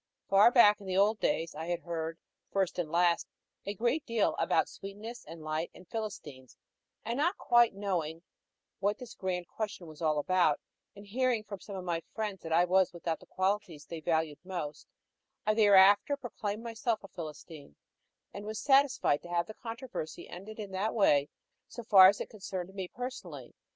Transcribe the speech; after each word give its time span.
Far 0.27 0.49
back 0.49 0.81
in 0.81 0.87
the 0.87 0.97
old 0.97 1.19
days 1.19 1.53
I 1.53 1.67
had 1.67 1.81
heard, 1.81 2.17
first 2.49 2.79
and 2.79 2.91
last, 2.91 3.27
a 3.67 3.75
great 3.75 4.03
deal 4.03 4.33
about 4.39 4.67
sweetness 4.67 5.23
and 5.25 5.43
light 5.43 5.69
and 5.75 5.87
Philistines, 5.87 6.57
and 7.05 7.17
not 7.17 7.37
quite 7.37 7.75
knowing 7.75 8.23
what 8.79 8.97
this 8.97 9.13
grand 9.13 9.47
question 9.47 9.85
was 9.85 10.01
all 10.01 10.17
about, 10.17 10.59
and 10.95 11.05
hearing 11.05 11.43
from 11.43 11.59
some 11.59 11.75
of 11.75 11.85
my 11.85 12.01
friends 12.15 12.41
that 12.41 12.51
I 12.51 12.65
was 12.65 12.91
without 12.93 13.19
the 13.19 13.27
qualities 13.27 13.85
they 13.85 14.01
valued 14.01 14.39
most, 14.43 14.87
I 15.45 15.53
thereafter 15.53 16.17
proclaimed 16.17 16.63
myself 16.63 17.03
a 17.03 17.07
Philistine, 17.07 17.75
and 18.33 18.43
was 18.43 18.59
satisfied 18.59 19.21
to 19.21 19.29
have 19.29 19.45
the 19.45 19.53
controversy 19.53 20.27
ended 20.27 20.57
in 20.57 20.71
that 20.71 20.95
way, 20.95 21.29
so 21.67 21.83
far 21.83 22.07
as 22.07 22.19
it 22.19 22.27
concerned 22.31 22.73
me 22.73 22.87
personally. 22.87 23.53